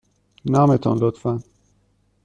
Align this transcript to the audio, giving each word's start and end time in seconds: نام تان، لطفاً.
نام 0.53 0.69
تان، 0.81 0.95
لطفاً. 1.01 1.33